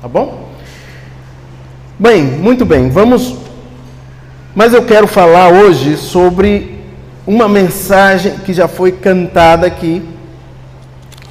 [0.00, 0.48] Tá bom?
[1.98, 3.34] Bem, muito bem, vamos.
[4.54, 6.78] Mas eu quero falar hoje sobre
[7.26, 10.08] uma mensagem que já foi cantada aqui,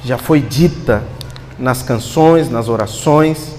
[0.04, 1.02] já foi dita
[1.58, 3.54] nas canções, nas orações.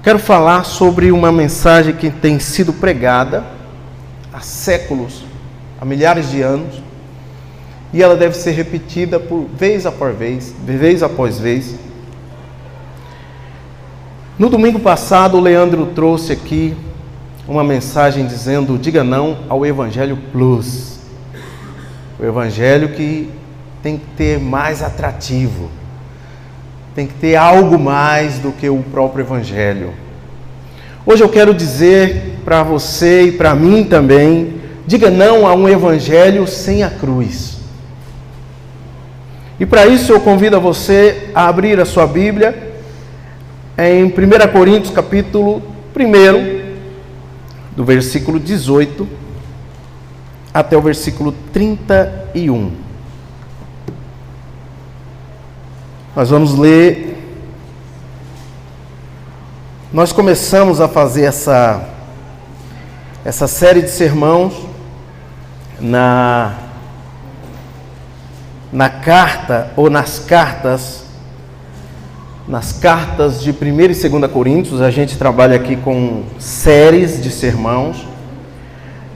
[0.00, 3.44] Quero falar sobre uma mensagem que tem sido pregada
[4.32, 5.24] há séculos,
[5.80, 6.80] há milhares de anos,
[7.92, 11.74] e ela deve ser repetida por vez após vez, vez após vez.
[14.38, 16.76] No domingo passado, o Leandro trouxe aqui
[17.48, 20.98] uma mensagem dizendo: diga não ao Evangelho Plus.
[22.20, 23.30] O Evangelho que
[23.82, 25.70] tem que ter mais atrativo,
[26.94, 29.94] tem que ter algo mais do que o próprio Evangelho.
[31.06, 36.46] Hoje eu quero dizer para você e para mim também: diga não a um Evangelho
[36.46, 37.56] sem a cruz.
[39.58, 42.65] E para isso eu convido a você a abrir a sua Bíblia
[43.78, 44.12] em 1
[44.52, 45.62] Coríntios, capítulo
[45.94, 46.76] 1,
[47.76, 49.06] do versículo 18
[50.52, 52.72] até o versículo 31.
[56.14, 57.14] Nós vamos ler.
[59.92, 61.86] Nós começamos a fazer essa,
[63.22, 64.54] essa série de sermãos
[65.78, 66.54] na,
[68.72, 71.05] na carta ou nas cartas
[72.48, 78.06] nas cartas de 1 e 2 Coríntios, a gente trabalha aqui com séries de sermãos.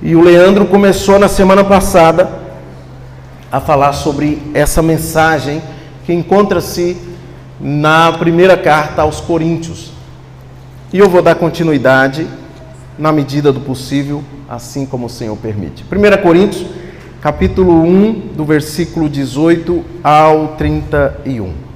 [0.03, 2.29] E o Leandro começou na semana passada
[3.53, 5.63] a falar sobre essa mensagem
[6.05, 6.97] que encontra-se
[7.61, 9.93] na primeira carta aos Coríntios.
[10.93, 12.27] E eu vou dar continuidade
[12.99, 15.85] na medida do possível, assim como o Senhor permite.
[15.85, 16.67] 1 Coríntios,
[17.21, 21.70] capítulo 1, do versículo 18 ao 31.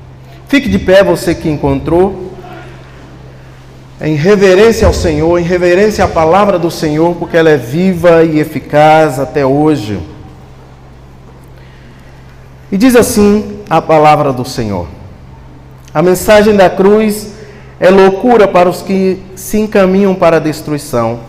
[0.48, 2.32] Fique de pé, você que encontrou.
[4.00, 8.38] Em reverência ao Senhor, em reverência à palavra do Senhor, porque ela é viva e
[8.38, 10.00] eficaz até hoje.
[12.70, 14.88] E diz assim a palavra do Senhor:
[15.94, 17.34] A mensagem da cruz
[17.78, 21.20] é loucura para os que se encaminham para a destruição,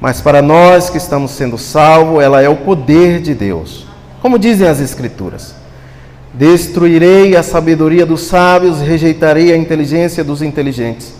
[0.00, 3.86] mas para nós que estamos sendo salvos, ela é o poder de Deus.
[4.20, 5.63] Como dizem as Escrituras.
[6.34, 11.14] Destruirei a sabedoria dos sábios, rejeitarei a inteligência dos inteligentes.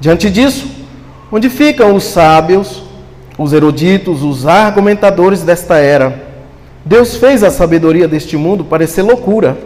[0.00, 0.66] Diante disso,
[1.30, 2.82] onde ficam os sábios,
[3.36, 6.24] os eruditos, os argumentadores desta era?
[6.86, 9.58] Deus fez a sabedoria deste mundo parecer loucura,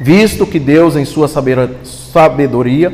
[0.00, 2.92] visto que Deus, em sua sabedoria,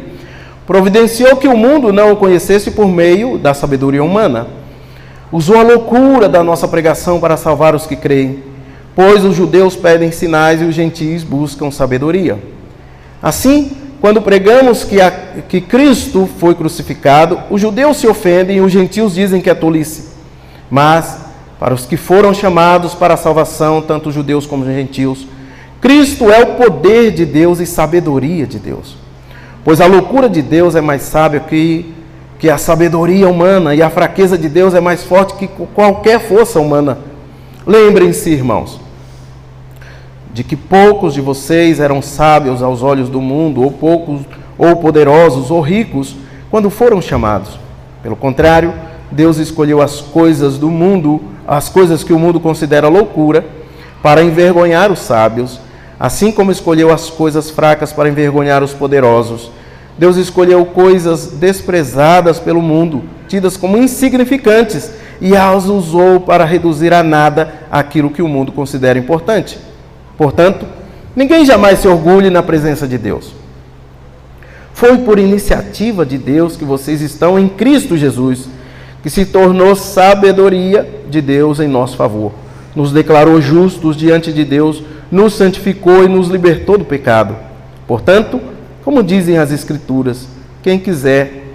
[0.66, 4.48] providenciou que o mundo não o conhecesse por meio da sabedoria humana.
[5.30, 8.47] Usou a loucura da nossa pregação para salvar os que creem
[8.98, 12.36] pois os judeus pedem sinais e os gentios buscam sabedoria.
[13.22, 13.70] Assim,
[14.00, 15.08] quando pregamos que, a,
[15.48, 20.08] que Cristo foi crucificado, os judeus se ofendem e os gentios dizem que é tolice.
[20.68, 21.16] Mas,
[21.60, 25.28] para os que foram chamados para a salvação, tanto judeus como gentios,
[25.80, 28.96] Cristo é o poder de Deus e sabedoria de Deus.
[29.64, 31.94] Pois a loucura de Deus é mais sábia que,
[32.36, 36.58] que a sabedoria humana, e a fraqueza de Deus é mais forte que qualquer força
[36.58, 36.98] humana.
[37.64, 38.87] Lembrem-se, irmãos,
[40.38, 44.20] de que poucos de vocês eram sábios aos olhos do mundo, ou poucos,
[44.56, 46.14] ou poderosos, ou ricos,
[46.48, 47.58] quando foram chamados.
[48.04, 48.72] Pelo contrário,
[49.10, 53.44] Deus escolheu as coisas do mundo, as coisas que o mundo considera loucura,
[54.00, 55.58] para envergonhar os sábios,
[55.98, 59.50] assim como escolheu as coisas fracas para envergonhar os poderosos.
[59.98, 67.02] Deus escolheu coisas desprezadas pelo mundo, tidas como insignificantes, e as usou para reduzir a
[67.02, 69.66] nada aquilo que o mundo considera importante.
[70.18, 70.66] Portanto,
[71.14, 73.32] ninguém jamais se orgulhe na presença de Deus.
[74.74, 78.48] Foi por iniciativa de Deus que vocês estão em Cristo Jesus,
[79.00, 82.32] que se tornou sabedoria de Deus em nosso favor.
[82.74, 87.36] Nos declarou justos diante de Deus, nos santificou e nos libertou do pecado.
[87.86, 88.40] Portanto,
[88.84, 90.26] como dizem as Escrituras,
[90.62, 91.54] quem quiser,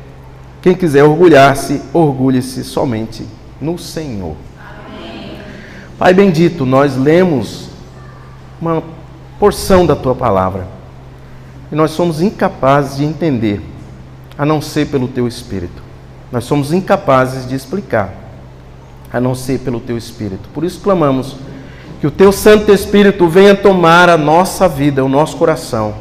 [0.61, 3.25] quem quiser orgulhar-se, orgulhe-se somente
[3.59, 4.35] no Senhor.
[4.57, 5.37] Amém.
[5.97, 7.72] Pai bendito, nós lemos
[8.63, 8.83] uma
[9.39, 10.67] porção da tua palavra.
[11.71, 13.61] E nós somos incapazes de entender,
[14.37, 15.83] a não ser pelo teu espírito.
[16.31, 18.13] Nós somos incapazes de explicar,
[19.11, 20.49] a não ser pelo teu espírito.
[20.53, 21.35] Por isso clamamos
[21.99, 25.93] que o teu Santo Espírito venha tomar a nossa vida, o nosso coração.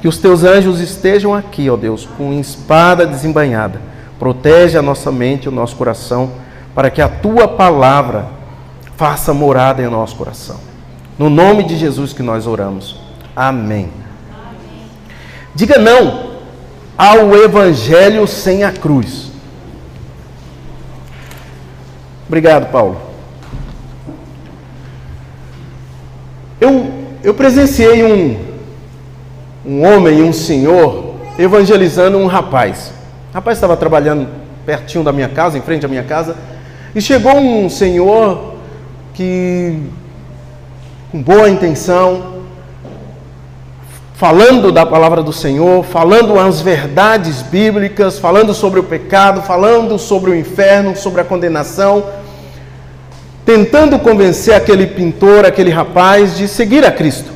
[0.00, 3.80] Que os teus anjos estejam aqui, ó Deus, com espada desembainhada.
[4.18, 6.30] Protege a nossa mente, o nosso coração,
[6.74, 8.26] para que a tua palavra
[8.96, 10.69] faça morada em nosso coração.
[11.20, 12.96] No nome de Jesus que nós oramos.
[13.36, 13.90] Amém.
[15.54, 16.30] Diga não
[16.96, 19.30] ao evangelho sem a cruz.
[22.26, 22.98] Obrigado, Paulo.
[26.58, 26.90] Eu,
[27.22, 28.38] eu presenciei um,
[29.66, 32.94] um homem, um senhor, evangelizando um rapaz.
[33.30, 34.26] O rapaz estava trabalhando
[34.64, 36.34] pertinho da minha casa, em frente à minha casa,
[36.94, 38.54] e chegou um senhor
[39.12, 39.82] que,
[41.10, 42.44] com boa intenção,
[44.14, 50.30] falando da palavra do Senhor, falando as verdades bíblicas, falando sobre o pecado, falando sobre
[50.30, 52.04] o inferno, sobre a condenação,
[53.44, 57.32] tentando convencer aquele pintor, aquele rapaz de seguir a Cristo.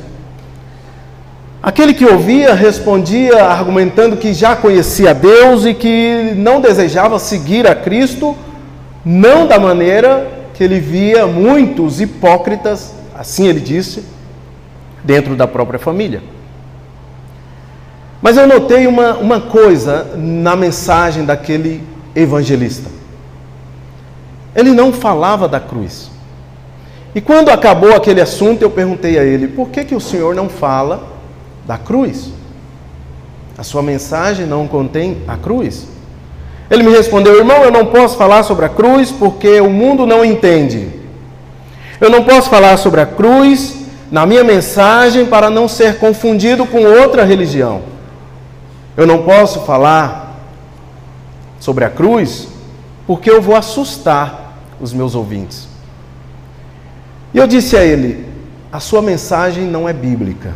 [1.61, 7.75] Aquele que ouvia respondia argumentando que já conhecia Deus e que não desejava seguir a
[7.75, 8.37] Cristo,
[9.05, 14.05] não da maneira que ele via muitos hipócritas, assim ele disse,
[15.02, 16.22] dentro da própria família.
[18.20, 21.82] Mas eu notei uma, uma coisa na mensagem daquele
[22.16, 22.90] evangelista.
[24.55, 26.11] Ele não falava da cruz.
[27.14, 30.49] E quando acabou aquele assunto, eu perguntei a ele: por que, que o senhor não
[30.49, 31.14] fala
[31.67, 32.31] da cruz.
[33.56, 35.87] A sua mensagem não contém a cruz.
[36.70, 40.25] Ele me respondeu: Irmão, eu não posso falar sobre a cruz porque o mundo não
[40.25, 41.04] entende.
[42.00, 46.85] Eu não posso falar sobre a cruz na minha mensagem para não ser confundido com
[46.85, 47.82] outra religião.
[48.96, 50.37] Eu não posso falar
[51.58, 52.49] sobre a cruz
[53.06, 55.69] porque eu vou assustar os meus ouvintes.
[57.32, 58.26] E eu disse a ele:
[58.73, 60.55] a sua mensagem não é bíblica.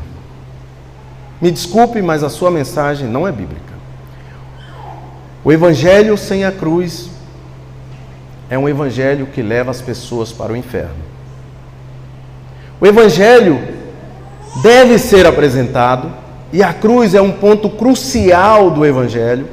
[1.40, 3.74] Me desculpe, mas a sua mensagem não é bíblica.
[5.44, 7.08] O evangelho sem a cruz
[8.50, 11.07] é um evangelho que leva as pessoas para o inferno.
[12.80, 13.60] O evangelho
[14.62, 16.10] deve ser apresentado
[16.52, 19.46] e a cruz é um ponto crucial do evangelho.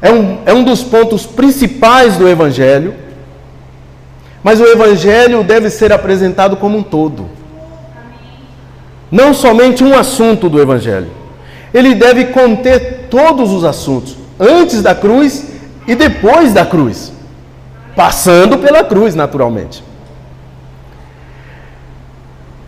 [0.00, 2.94] É um, é um dos pontos principais do evangelho.
[4.42, 7.40] Mas o evangelho deve ser apresentado como um todo
[9.10, 11.10] não somente um assunto do Evangelho.
[11.74, 15.46] Ele deve conter todos os assuntos, antes da cruz
[15.86, 17.12] e depois da cruz,
[17.96, 19.82] passando pela cruz, naturalmente.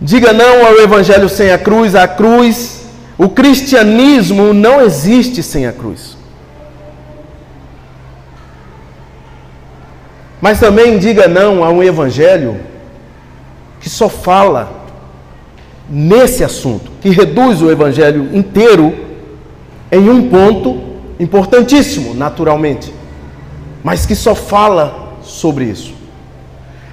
[0.02, 5.72] Diga não ao Evangelho sem a cruz, a cruz, o cristianismo não existe sem a
[5.72, 6.16] cruz.
[10.40, 12.60] Mas também diga não a um Evangelho
[13.81, 14.82] que só fala
[15.88, 18.94] nesse assunto, que reduz o evangelho inteiro
[19.90, 20.81] em um ponto
[21.20, 22.93] importantíssimo, naturalmente,
[23.84, 25.94] mas que só fala sobre isso.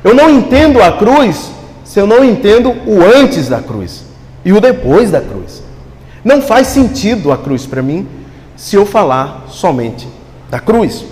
[0.03, 1.51] Eu não entendo a cruz
[1.89, 4.03] se eu não entendo o antes da cruz
[4.45, 5.63] e o depois da cruz.
[6.23, 8.07] Não faz sentido a cruz para mim
[8.55, 10.07] se eu falar somente
[10.51, 11.03] da cruz.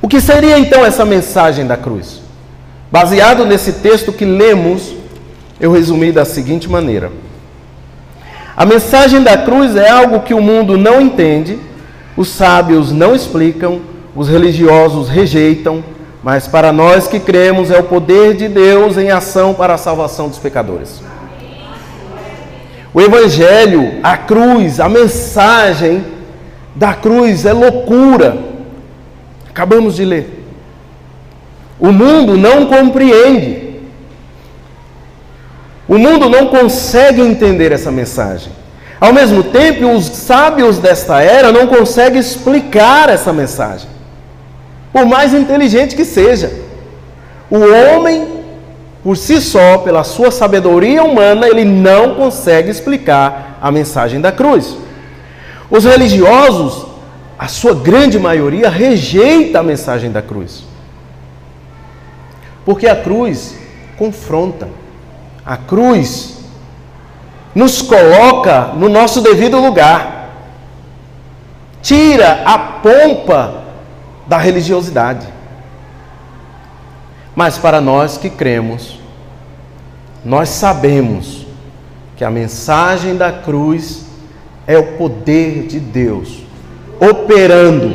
[0.00, 2.20] O que seria então essa mensagem da cruz?
[2.92, 4.94] Baseado nesse texto que lemos
[5.58, 7.10] eu resumi da seguinte maneira:
[8.56, 11.58] A mensagem da cruz é algo que o mundo não entende,
[12.16, 13.80] os sábios não explicam,
[14.14, 15.82] os religiosos rejeitam,
[16.26, 20.28] mas para nós que cremos é o poder de Deus em ação para a salvação
[20.28, 21.00] dos pecadores.
[22.92, 26.04] O Evangelho, a cruz, a mensagem
[26.74, 28.38] da cruz é loucura.
[29.48, 30.44] Acabamos de ler.
[31.78, 33.76] O mundo não compreende.
[35.86, 38.50] O mundo não consegue entender essa mensagem.
[39.00, 43.88] Ao mesmo tempo, os sábios desta era não conseguem explicar essa mensagem,
[44.96, 46.50] por mais inteligente que seja.
[47.50, 48.26] O homem,
[49.04, 54.74] por si só, pela sua sabedoria humana, ele não consegue explicar a mensagem da cruz.
[55.70, 56.86] Os religiosos,
[57.38, 60.64] a sua grande maioria, rejeita a mensagem da cruz,
[62.64, 63.54] porque a cruz
[63.98, 64.66] confronta.
[65.44, 66.38] A cruz
[67.54, 70.30] nos coloca no nosso devido lugar,
[71.82, 73.65] tira a pompa
[74.26, 75.26] da religiosidade.
[77.34, 78.98] Mas para nós que cremos,
[80.24, 81.46] nós sabemos
[82.16, 84.06] que a mensagem da cruz
[84.66, 86.42] é o poder de Deus
[86.98, 87.94] operando,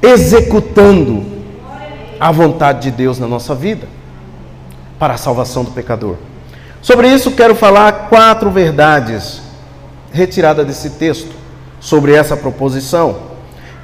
[0.00, 1.26] executando
[2.18, 3.86] a vontade de Deus na nossa vida
[4.98, 6.16] para a salvação do pecador.
[6.80, 9.42] Sobre isso, quero falar quatro verdades
[10.12, 11.32] retiradas desse texto
[11.80, 13.27] sobre essa proposição.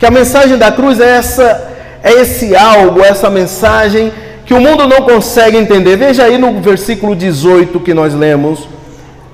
[0.04, 1.66] Que a mensagem da cruz é essa
[2.02, 4.12] é esse algo, essa mensagem
[4.44, 5.96] que o mundo não consegue entender.
[5.96, 8.68] Veja aí no versículo 18 que nós lemos,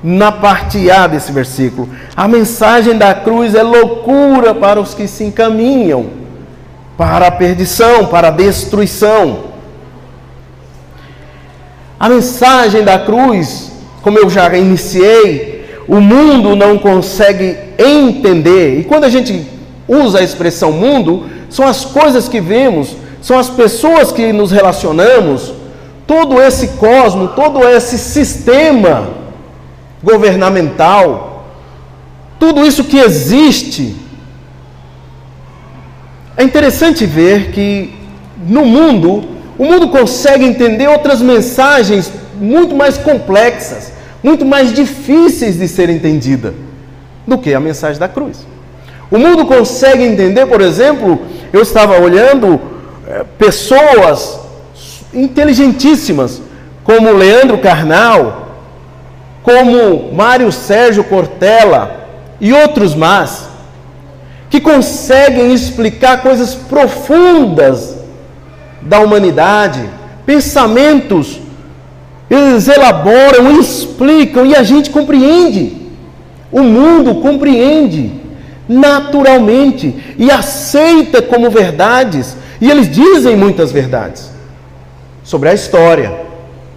[0.01, 1.89] na parte A desse versículo.
[2.17, 6.07] A mensagem da cruz é loucura para os que se encaminham
[6.97, 9.47] para a perdição, para a destruição.
[11.99, 13.73] A mensagem da cruz,
[14.03, 18.79] como eu já iniciei, o mundo não consegue entender.
[18.79, 19.59] E quando a gente
[19.91, 25.53] usa a expressão mundo, são as coisas que vemos, são as pessoas que nos relacionamos,
[26.07, 29.11] todo esse cosmo, todo esse sistema
[30.03, 31.45] governamental,
[32.39, 33.97] tudo isso que existe.
[36.37, 37.93] É interessante ver que
[38.47, 39.25] no mundo,
[39.59, 43.93] o mundo consegue entender outras mensagens muito mais complexas,
[44.23, 46.55] muito mais difíceis de ser entendida
[47.27, 48.47] do que a mensagem da cruz.
[49.11, 51.21] O mundo consegue entender, por exemplo,
[51.53, 52.61] eu estava olhando
[53.09, 54.39] é, pessoas
[55.13, 56.41] inteligentíssimas,
[56.85, 58.49] como Leandro Carnal,
[59.43, 62.07] como Mário Sérgio Cortella
[62.41, 63.49] e outros mais,
[64.49, 67.97] que conseguem explicar coisas profundas
[68.81, 69.89] da humanidade,
[70.25, 71.41] pensamentos,
[72.31, 75.77] eles elaboram, explicam e a gente compreende.
[76.53, 78.20] O mundo compreende
[78.71, 84.31] naturalmente e aceita como verdades, e eles dizem muitas verdades
[85.25, 86.17] sobre a história,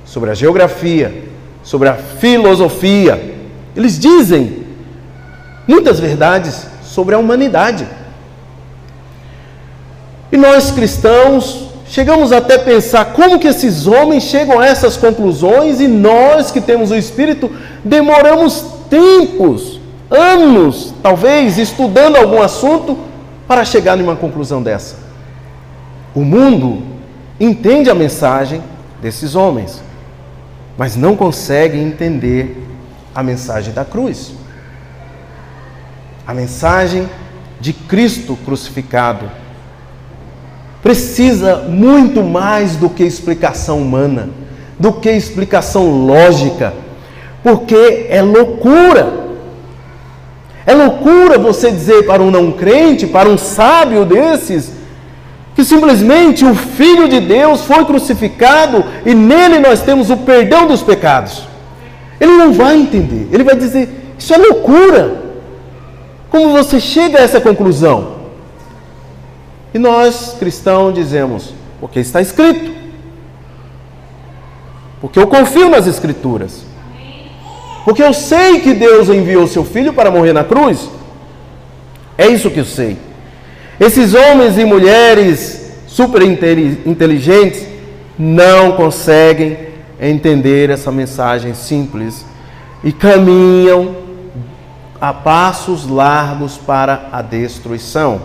[0.03, 1.23] sobre a geografia,
[1.61, 3.35] sobre a filosofia.
[3.75, 4.63] Eles dizem
[5.67, 7.87] muitas verdades sobre a humanidade.
[10.31, 15.79] E nós cristãos chegamos até a pensar como que esses homens chegam a essas conclusões
[15.79, 17.51] e nós que temos o Espírito
[17.85, 19.79] demoramos tempos,
[20.09, 22.97] anos, talvez, estudando algum assunto
[23.47, 24.97] para chegar numa conclusão dessa.
[26.13, 26.83] O mundo
[27.39, 28.61] entende a mensagem
[29.01, 29.81] desses homens
[30.77, 32.65] mas não conseguem entender
[33.13, 34.33] a mensagem da cruz.
[36.25, 37.07] A mensagem
[37.59, 39.29] de Cristo crucificado
[40.81, 44.29] precisa muito mais do que explicação humana,
[44.79, 46.73] do que explicação lógica,
[47.43, 49.22] porque é loucura.
[50.65, 54.71] É loucura você dizer para um não crente, para um sábio desses,
[55.55, 60.81] que simplesmente o Filho de Deus foi crucificado e nele nós temos o perdão dos
[60.81, 61.47] pecados.
[62.19, 65.21] Ele não vai entender, ele vai dizer: Isso é loucura.
[66.29, 68.13] Como você chega a essa conclusão?
[69.73, 72.71] E nós, cristãos, dizemos: Porque está escrito.
[75.01, 76.63] Porque eu confio nas Escrituras.
[77.83, 80.89] Porque eu sei que Deus enviou seu filho para morrer na cruz.
[82.17, 82.97] É isso que eu sei.
[83.79, 87.67] Esses homens e mulheres super inteligentes
[88.17, 89.57] não conseguem
[89.99, 92.25] entender essa mensagem simples
[92.83, 93.95] e caminham
[94.99, 98.21] a passos largos para a destruição.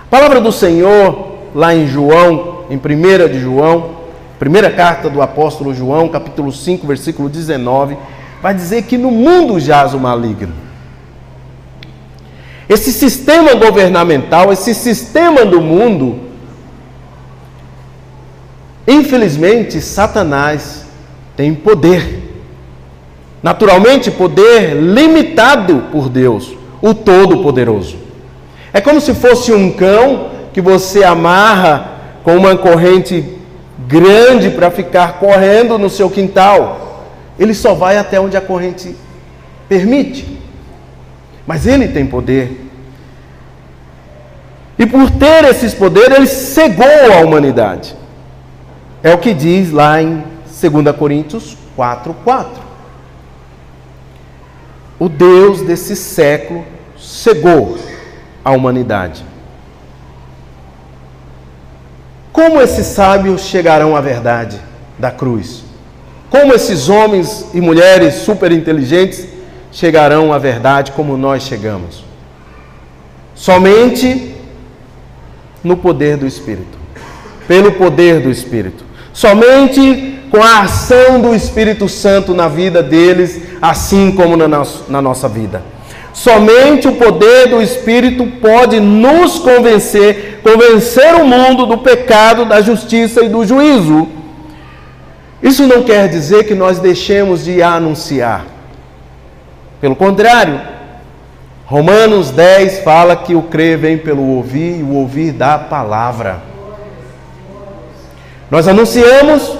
[0.00, 3.90] A palavra do Senhor, lá em João, em 1 de João,
[4.38, 7.96] primeira carta do apóstolo João, capítulo 5, versículo 19,
[8.44, 10.52] vai dizer que no mundo jaz o maligno.
[12.68, 16.20] Esse sistema governamental, esse sistema do mundo,
[18.86, 20.84] infelizmente, Satanás
[21.34, 22.22] tem poder.
[23.42, 27.96] Naturalmente, poder limitado por Deus, o Todo-Poderoso.
[28.74, 33.24] É como se fosse um cão que você amarra com uma corrente
[33.88, 36.83] grande para ficar correndo no seu quintal.
[37.38, 38.94] Ele só vai até onde a corrente
[39.68, 40.38] permite.
[41.46, 42.70] Mas ele tem poder.
[44.78, 47.94] E por ter esses poderes, ele cegou a humanidade.
[49.02, 52.46] É o que diz lá em 2 Coríntios 4:4.
[54.98, 56.64] O Deus desse século
[56.96, 57.76] cegou
[58.44, 59.24] a humanidade.
[62.32, 64.60] Como esses sábios chegarão à verdade
[64.98, 65.63] da cruz?
[66.34, 69.24] Como esses homens e mulheres super inteligentes
[69.70, 72.02] chegarão à verdade como nós chegamos.
[73.36, 74.34] Somente
[75.62, 76.76] no poder do Espírito.
[77.46, 78.84] Pelo poder do Espírito.
[79.12, 84.48] Somente com a ação do Espírito Santo na vida deles, assim como na,
[84.88, 85.62] na nossa vida.
[86.12, 93.24] Somente o poder do Espírito pode nos convencer, convencer o mundo do pecado, da justiça
[93.24, 94.23] e do juízo.
[95.44, 98.46] Isso não quer dizer que nós deixemos de anunciar.
[99.78, 100.58] Pelo contrário,
[101.66, 106.42] Romanos 10 fala que o crer vem pelo ouvir e o ouvir da palavra.
[108.50, 109.58] Nós anunciamos,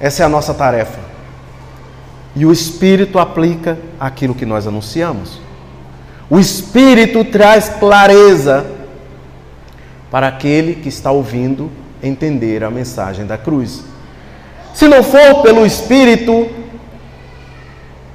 [0.00, 0.98] essa é a nossa tarefa.
[2.34, 5.40] E o Espírito aplica aquilo que nós anunciamos.
[6.28, 8.66] O Espírito traz clareza
[10.10, 11.70] para aquele que está ouvindo
[12.02, 13.94] entender a mensagem da cruz.
[14.76, 16.50] Se não for pelo Espírito,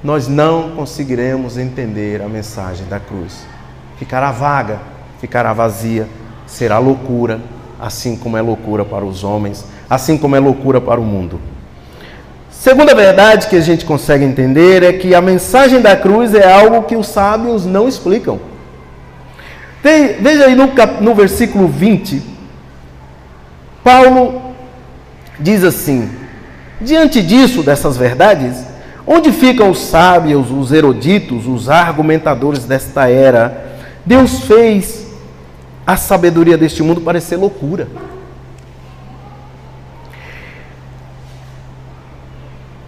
[0.03, 3.47] nós não conseguiremos entender a mensagem da cruz.
[3.97, 4.79] Ficará vaga,
[5.19, 6.07] ficará vazia,
[6.45, 7.41] será loucura,
[7.79, 11.41] assim como é loucura para os homens, assim como é loucura para o mundo.
[12.51, 16.83] Segunda verdade que a gente consegue entender é que a mensagem da cruz é algo
[16.83, 18.39] que os sábios não explicam.
[19.81, 20.69] Veja aí no,
[21.01, 22.21] no versículo 20,
[23.83, 24.53] Paulo
[25.39, 26.20] diz assim:
[26.81, 28.65] Diante disso, dessas verdades,
[29.05, 33.77] onde ficam os sábios, os eruditos, os argumentadores desta era?
[34.05, 35.05] Deus fez
[35.85, 37.87] a sabedoria deste mundo parecer loucura.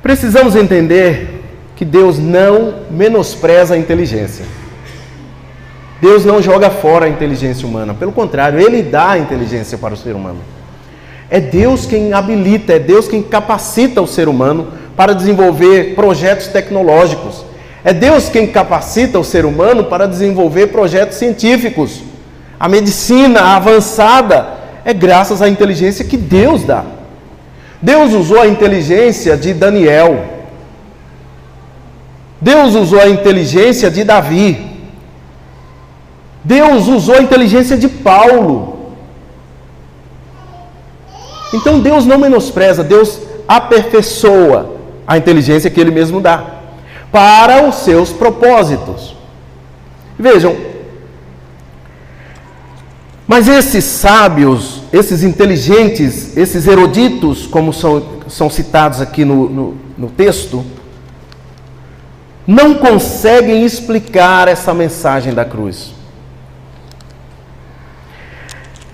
[0.01, 1.41] Precisamos entender
[1.75, 4.45] que Deus não menospreza a inteligência.
[6.01, 9.97] Deus não joga fora a inteligência humana, pelo contrário, Ele dá a inteligência para o
[9.97, 10.39] ser humano.
[11.33, 17.43] É Deus quem habilita, é Deus quem capacita o ser humano para desenvolver projetos tecnológicos.
[17.83, 22.03] É Deus quem capacita o ser humano para desenvolver projetos científicos.
[22.59, 24.45] A medicina avançada
[24.85, 26.85] é graças à inteligência que Deus dá.
[27.81, 30.23] Deus usou a inteligência de Daniel.
[32.39, 34.63] Deus usou a inteligência de Davi.
[36.43, 38.72] Deus usou a inteligência de Paulo.
[41.53, 46.43] Então Deus não menospreza, Deus aperfeiçoa a inteligência que Ele mesmo dá
[47.11, 49.15] para os seus propósitos.
[50.17, 50.55] Vejam,
[53.27, 60.09] mas esses sábios, esses inteligentes, esses eruditos, como são, são citados aqui no, no, no
[60.09, 60.65] texto,
[62.45, 65.93] não conseguem explicar essa mensagem da cruz.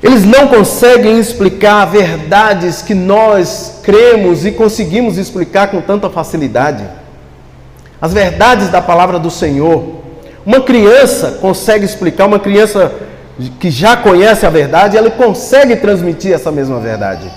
[0.01, 6.88] Eles não conseguem explicar verdades que nós cremos e conseguimos explicar com tanta facilidade.
[8.01, 9.99] As verdades da palavra do Senhor.
[10.45, 12.93] Uma criança consegue explicar, uma criança
[13.59, 17.29] que já conhece a verdade, ela consegue transmitir essa mesma verdade.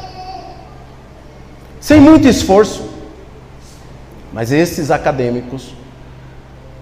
[1.80, 2.90] Sem muito esforço.
[4.32, 5.74] Mas esses acadêmicos,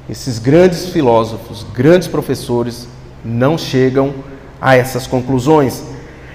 [0.08, 2.86] esses grandes filósofos, grandes professores,
[3.24, 5.82] não chegam a essas conclusões.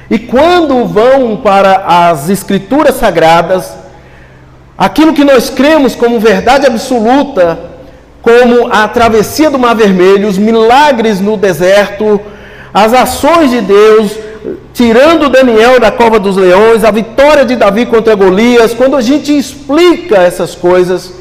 [0.09, 3.73] E quando vão para as escrituras sagradas,
[4.77, 7.59] aquilo que nós cremos como verdade absoluta,
[8.21, 12.19] como a travessia do Mar Vermelho, os milagres no deserto,
[12.73, 14.11] as ações de Deus,
[14.73, 19.35] tirando Daniel da cova dos leões, a vitória de Davi contra Golias, quando a gente
[19.35, 21.13] explica essas coisas,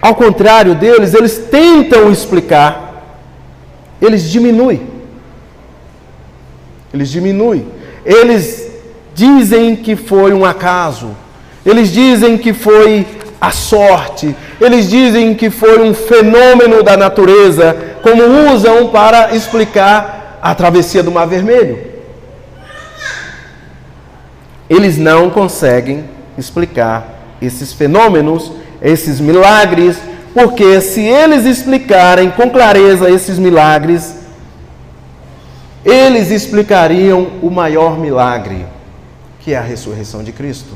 [0.00, 3.04] ao contrário deles, eles tentam explicar,
[4.00, 4.91] eles diminuem.
[6.92, 7.66] Eles diminuem.
[8.04, 8.70] Eles
[9.14, 11.16] dizem que foi um acaso.
[11.64, 13.06] Eles dizem que foi
[13.40, 14.34] a sorte.
[14.60, 21.10] Eles dizem que foi um fenômeno da natureza como usam para explicar a travessia do
[21.10, 21.78] Mar Vermelho.
[24.68, 26.04] Eles não conseguem
[26.36, 29.98] explicar esses fenômenos, esses milagres,
[30.32, 34.21] porque se eles explicarem com clareza esses milagres,
[35.84, 38.66] eles explicariam o maior milagre,
[39.40, 40.72] que é a ressurreição de Cristo.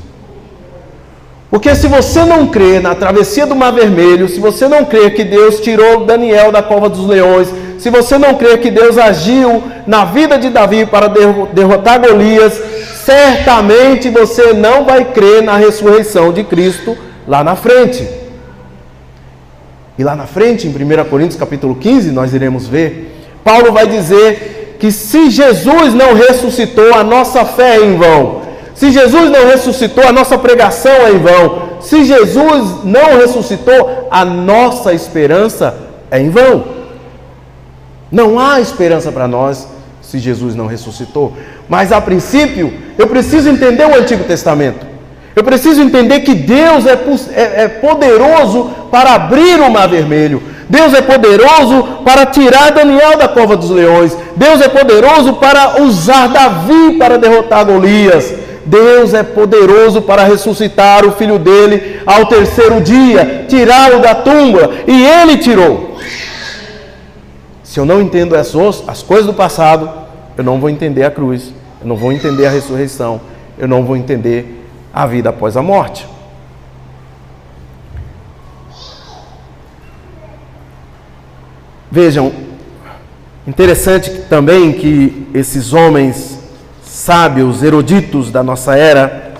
[1.49, 5.23] Porque se você não crê na travessia do Mar Vermelho, se você não crê que
[5.23, 7.47] Deus tirou Daniel da cova dos leões,
[7.79, 11.07] se você não crê que Deus agiu na vida de Davi para
[11.53, 12.61] derrotar Golias,
[13.05, 18.05] certamente você não vai crer na ressurreição de Cristo lá na frente.
[19.97, 24.56] E lá na frente, em 1 Coríntios capítulo 15, nós iremos ver, Paulo vai dizer
[24.79, 28.41] que se Jesus não ressuscitou, a nossa fé é em vão.
[28.75, 31.63] Se Jesus não ressuscitou, a nossa pregação é em vão.
[31.81, 35.75] Se Jesus não ressuscitou, a nossa esperança
[36.11, 36.63] é em vão.
[38.11, 39.67] Não há esperança para nós
[40.01, 41.33] se Jesus não ressuscitou.
[41.67, 44.85] Mas a princípio, eu preciso entender o Antigo Testamento.
[45.35, 46.93] Eu preciso entender que Deus é,
[47.33, 50.41] é, é poderoso para abrir o mar vermelho.
[50.69, 54.17] Deus é poderoso para tirar Daniel da cova dos leões.
[54.35, 58.33] Deus é poderoso para usar Davi para derrotar Golias.
[58.65, 65.05] Deus é poderoso para ressuscitar o filho dele ao terceiro dia, tirá-lo da tumba, e
[65.05, 65.95] ele tirou.
[67.63, 68.53] Se eu não entendo as,
[68.87, 69.89] as coisas do passado,
[70.37, 73.21] eu não vou entender a cruz, eu não vou entender a ressurreição,
[73.57, 76.05] eu não vou entender a vida após a morte.
[81.89, 82.33] Vejam,
[83.47, 86.37] interessante também que esses homens
[86.83, 89.33] sábios, eruditos da nossa era,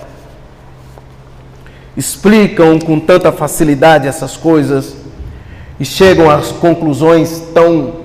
[1.94, 4.96] explicam com tanta facilidade essas coisas
[5.78, 7.96] e chegam às conclusões tão,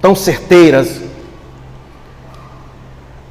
[0.00, 1.02] tão certeiras.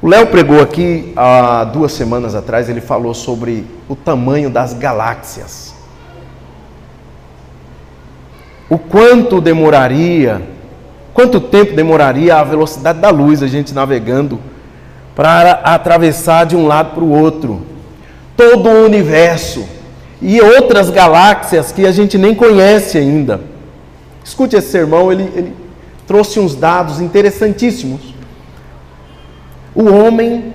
[0.00, 5.67] O Léo pregou aqui há duas semanas atrás, ele falou sobre o tamanho das galáxias.
[8.70, 10.42] O quanto demoraria,
[11.14, 14.38] quanto tempo demoraria a velocidade da luz a gente navegando
[15.16, 17.62] para atravessar de um lado para o outro
[18.36, 19.66] todo o universo
[20.22, 23.40] e outras galáxias que a gente nem conhece ainda.
[24.24, 25.56] Escute esse sermão, ele, ele
[26.06, 28.14] trouxe uns dados interessantíssimos.
[29.74, 30.52] O homem,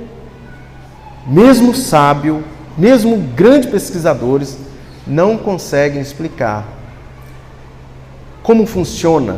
[1.26, 2.44] mesmo sábio,
[2.78, 4.58] mesmo grandes pesquisadores,
[5.06, 6.73] não conseguem explicar
[8.44, 9.38] como funciona.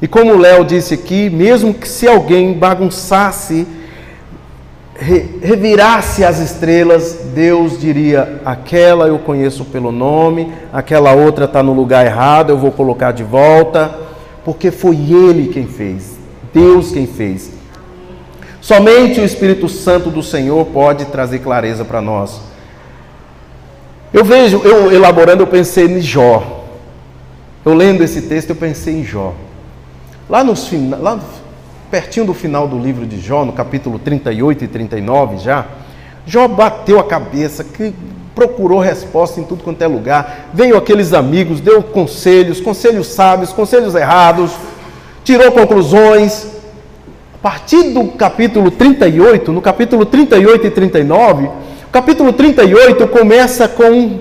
[0.00, 3.66] E como o Léo disse aqui, mesmo que se alguém bagunçasse
[4.96, 12.06] revirasse as estrelas, Deus diria: aquela eu conheço pelo nome, aquela outra está no lugar
[12.06, 13.92] errado, eu vou colocar de volta,
[14.44, 16.16] porque foi Ele quem fez,
[16.52, 17.52] Deus quem fez.
[18.60, 22.40] Somente o Espírito Santo do Senhor pode trazer clareza para nós.
[24.12, 26.63] Eu vejo, eu elaborando, eu pensei em Jó.
[27.64, 29.32] Eu lendo esse texto, eu pensei em Jó.
[30.28, 31.18] Lá, nos, lá
[31.90, 35.66] pertinho do final do livro de Jó, no capítulo 38 e 39 já,
[36.26, 37.94] Jó bateu a cabeça, que
[38.34, 43.94] procurou resposta em tudo quanto é lugar, veio aqueles amigos, deu conselhos, conselhos sábios, conselhos
[43.94, 44.50] errados,
[45.22, 46.48] tirou conclusões.
[47.34, 54.20] A partir do capítulo 38, no capítulo 38 e 39, o capítulo 38 começa com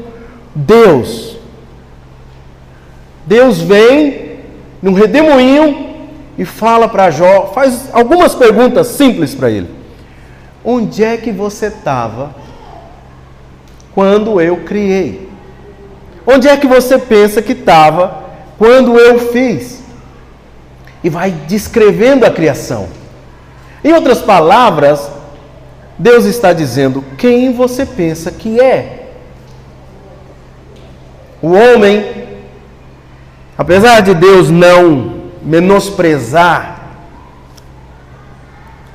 [0.53, 1.32] Deus.
[3.25, 4.39] Deus vem
[4.81, 5.95] num redemoinho
[6.37, 9.69] e fala para Jó, faz algumas perguntas simples para ele.
[10.63, 12.35] Onde é que você estava
[13.93, 15.29] quando eu criei?
[16.25, 18.23] Onde é que você pensa que estava
[18.57, 19.83] quando eu fiz?
[21.03, 22.87] E vai descrevendo a criação.
[23.83, 25.11] Em outras palavras,
[25.99, 29.09] Deus está dizendo quem você pensa que é.
[31.41, 32.22] O homem,
[33.57, 36.81] apesar de Deus não menosprezar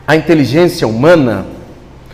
[0.07, 1.47] a inteligência humana,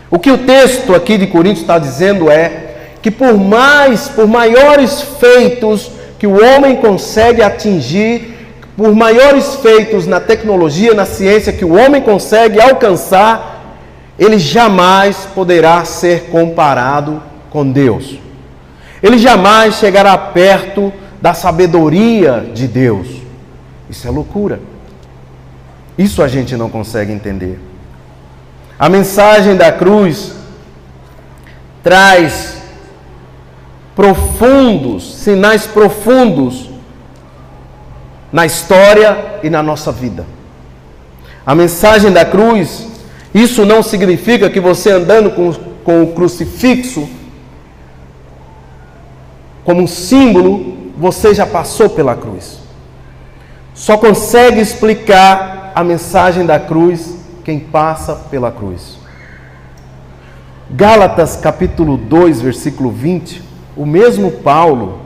[0.09, 2.65] o que o texto aqui de Coríntios está dizendo é
[3.01, 8.35] que por mais, por maiores feitos que o homem consegue atingir,
[8.75, 13.55] por maiores feitos na tecnologia, na ciência que o homem consegue alcançar,
[14.17, 18.19] ele jamais poderá ser comparado com Deus.
[19.01, 20.91] Ele jamais chegará perto
[21.25, 23.07] da sabedoria de Deus.
[23.89, 24.59] Isso é loucura.
[25.97, 27.59] Isso a gente não consegue entender.
[28.77, 30.35] A mensagem da cruz
[31.81, 32.61] traz
[33.95, 36.69] profundos, sinais profundos
[38.31, 40.27] na história e na nossa vida.
[41.43, 42.87] A mensagem da cruz,
[43.33, 45.51] isso não significa que você andando com,
[45.83, 47.09] com o crucifixo
[49.63, 52.59] como um símbolo, você já passou pela cruz.
[53.73, 58.97] Só consegue explicar a mensagem da cruz quem passa pela cruz.
[60.71, 63.43] Gálatas capítulo 2, versículo 20,
[63.75, 64.99] o mesmo Paulo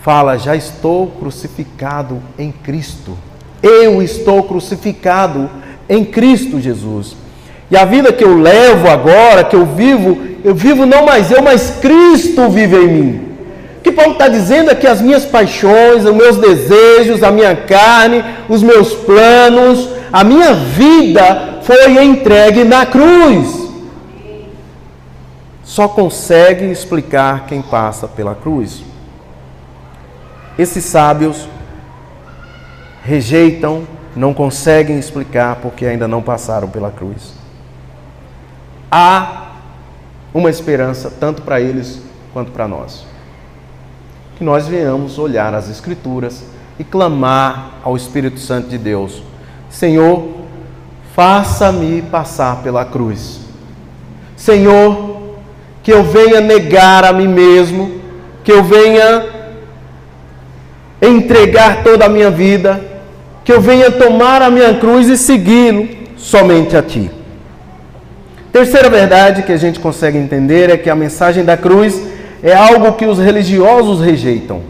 [0.00, 3.16] fala: Já estou crucificado em Cristo.
[3.62, 5.48] Eu estou crucificado
[5.88, 7.16] em Cristo Jesus.
[7.70, 11.40] E a vida que eu levo agora, que eu vivo, eu vivo não mais eu,
[11.42, 13.31] mas Cristo vive em mim.
[13.82, 17.56] O que Paulo está dizendo é que as minhas paixões, os meus desejos, a minha
[17.56, 23.68] carne, os meus planos, a minha vida foi entregue na cruz.
[25.64, 28.84] Só consegue explicar quem passa pela cruz.
[30.56, 31.48] Esses sábios
[33.04, 33.82] rejeitam,
[34.14, 37.34] não conseguem explicar porque ainda não passaram pela cruz.
[38.88, 39.54] Há
[40.32, 42.00] uma esperança tanto para eles
[42.32, 43.10] quanto para nós
[44.42, 46.42] que nós venhamos olhar as Escrituras
[46.76, 49.22] e clamar ao Espírito Santo de Deus:
[49.70, 50.30] Senhor,
[51.14, 53.38] faça-me passar pela cruz.
[54.34, 55.36] Senhor,
[55.80, 58.00] que eu venha negar a mim mesmo,
[58.42, 59.26] que eu venha
[61.00, 62.80] entregar toda a minha vida,
[63.44, 67.08] que eu venha tomar a minha cruz e segui-lo somente a Ti.
[68.50, 72.11] Terceira verdade que a gente consegue entender é que a mensagem da cruz
[72.42, 74.62] é algo que os religiosos rejeitam.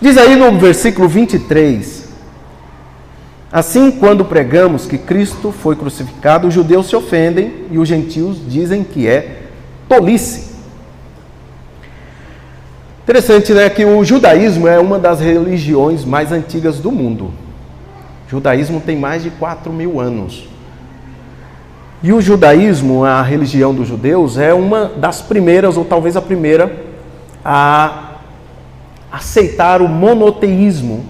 [0.00, 2.08] Diz aí no versículo 23:
[3.52, 8.82] Assim, quando pregamos que Cristo foi crucificado, os judeus se ofendem e os gentios dizem
[8.82, 9.42] que é
[9.88, 10.56] tolice.
[13.02, 17.32] Interessante, né, que o judaísmo é uma das religiões mais antigas do mundo.
[18.26, 20.48] O judaísmo tem mais de 4 mil anos.
[22.02, 26.84] E o judaísmo, a religião dos judeus, é uma das primeiras, ou talvez a primeira,
[27.44, 28.16] a
[29.10, 31.04] aceitar o monoteísmo,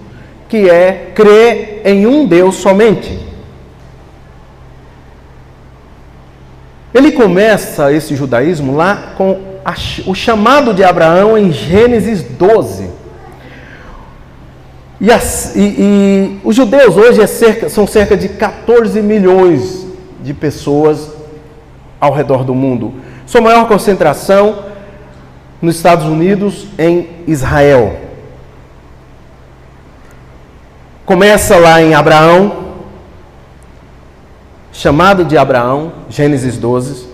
[0.49, 3.19] que é crer em um Deus somente.
[6.95, 9.75] Ele começa esse judaísmo lá com a,
[10.07, 12.89] o chamado de Abraão em Gênesis 12.
[15.01, 19.86] E, as, e, e os judeus hoje é cerca, são cerca de 14 milhões
[20.23, 21.11] de pessoas
[22.01, 22.95] ao redor do mundo.
[23.27, 24.65] Sua maior concentração
[25.61, 27.99] nos Estados Unidos, em Israel.
[31.05, 32.75] Começa lá em Abraão,
[34.73, 37.07] chamado de Abraão, Gênesis 12.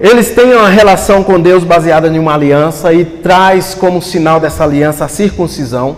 [0.00, 4.64] Eles têm uma relação com Deus baseada em uma aliança e traz como sinal dessa
[4.64, 5.96] aliança a circuncisão.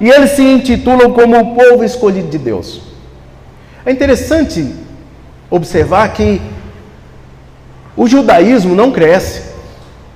[0.00, 2.89] E eles se intitulam como o povo escolhido de Deus.
[3.84, 4.74] É interessante
[5.50, 6.40] observar que
[7.96, 9.42] o judaísmo não cresce.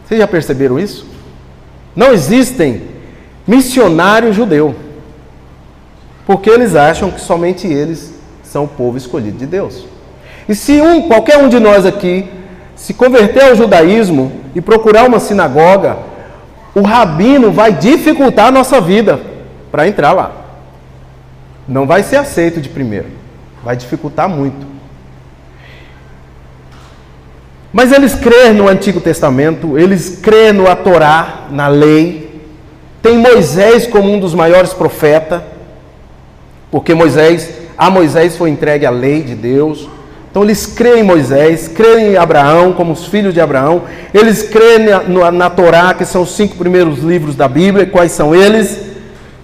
[0.05, 1.07] Vocês já perceberam isso?
[1.94, 2.83] Não existem
[3.46, 4.74] missionários judeus.
[6.27, 9.87] Porque eles acham que somente eles são o povo escolhido de Deus.
[10.48, 12.29] E se um, qualquer um de nós aqui
[12.77, 15.98] se converter ao judaísmo e procurar uma sinagoga,
[16.74, 19.20] o rabino vai dificultar a nossa vida
[19.70, 20.33] para entrar lá.
[21.66, 23.24] Não vai ser aceito de primeiro.
[23.64, 24.74] Vai dificultar muito.
[27.72, 32.40] Mas eles creem no Antigo Testamento, eles creem no Torá, na lei.
[33.03, 35.42] Tem Moisés como um dos maiores profetas,
[36.70, 39.88] porque Moisés, a Moisés foi entregue a lei de Deus.
[40.31, 43.83] Então eles creem em Moisés, creem em Abraão como os filhos de Abraão.
[44.12, 47.87] Eles creem na, na Torá, que são os cinco primeiros livros da Bíblia.
[47.87, 48.81] Quais são eles?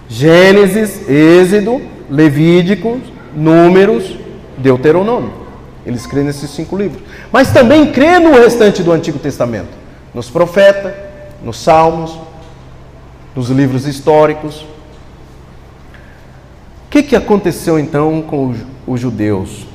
[0.07, 2.99] Gênesis, Êxodo, Levítico,
[3.33, 4.17] Números,
[4.57, 5.41] Deuteronômio.
[5.85, 7.01] Eles creem nesses cinco livros.
[7.31, 9.69] Mas também creem no restante do Antigo Testamento.
[10.13, 10.93] Nos profetas,
[11.43, 12.17] nos salmos,
[13.35, 14.61] nos livros históricos.
[14.61, 14.65] O
[16.89, 18.53] que, que aconteceu então com
[18.85, 19.65] os judeus?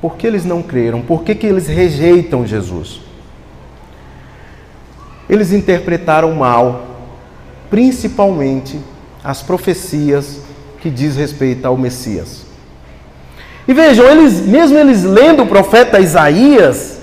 [0.00, 1.02] Por que eles não creram?
[1.02, 3.00] Por que, que eles rejeitam Jesus?
[5.28, 6.86] Eles interpretaram mal,
[7.70, 8.78] principalmente
[9.22, 10.40] as profecias
[10.80, 12.41] que diz respeito ao Messias.
[13.66, 16.98] E vejam, eles, mesmo eles lendo o profeta Isaías,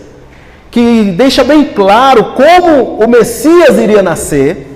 [0.70, 4.68] que deixa bem claro como o Messias iria nascer,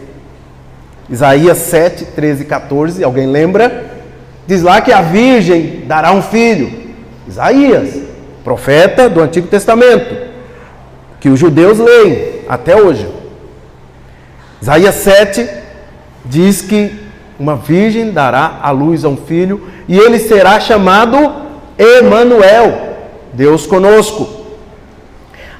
[1.09, 3.91] Isaías 7, 13 e 14, alguém lembra?
[4.47, 6.71] Diz lá que a virgem dará um filho.
[7.27, 8.01] Isaías,
[8.43, 10.15] profeta do Antigo Testamento,
[11.19, 13.07] que os judeus leem até hoje.
[14.61, 15.47] Isaías 7
[16.25, 17.03] diz que
[17.37, 21.42] uma virgem dará à luz a um filho e ele será chamado
[21.77, 22.95] Emanuel,
[23.33, 24.27] Deus conosco.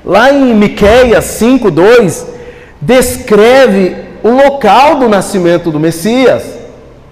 [0.06, 2.26] Lá em Miqueias 5:2
[2.80, 6.44] descreve o local do nascimento do Messias.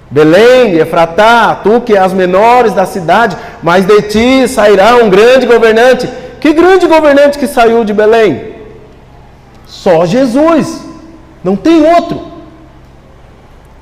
[0.10, 5.46] Belém, Efratá, tu que és as menores da cidade, mas de ti sairá um grande
[5.46, 6.10] governante.
[6.40, 8.56] Que grande governante que saiu de Belém?
[9.66, 10.82] Só Jesus.
[11.44, 12.31] Não tem outro.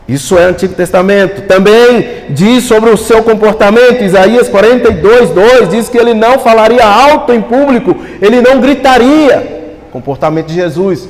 [0.09, 1.43] Isso é Antigo Testamento.
[1.43, 7.31] Também diz sobre o seu comportamento, Isaías 42, 2, diz que ele não falaria alto
[7.31, 9.77] em público, ele não gritaria.
[9.91, 11.07] Comportamento de Jesus.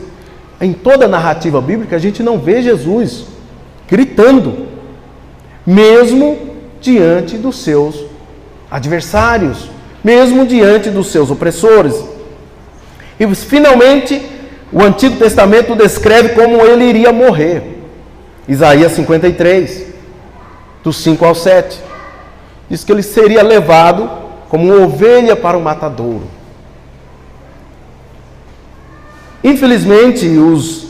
[0.60, 3.24] Em toda a narrativa bíblica, a gente não vê Jesus
[3.90, 4.68] gritando,
[5.66, 6.38] mesmo
[6.82, 8.04] diante dos seus
[8.70, 9.70] adversários,
[10.04, 12.04] mesmo diante dos seus opressores.
[13.18, 14.22] E finalmente,
[14.74, 17.79] o Antigo Testamento descreve como ele iria morrer.
[18.50, 19.86] Isaías 53,
[20.84, 21.80] do 5 ao 7.
[22.68, 24.10] Diz que ele seria levado
[24.50, 26.24] como uma ovelha para o matadouro.
[29.44, 30.88] Infelizmente, os,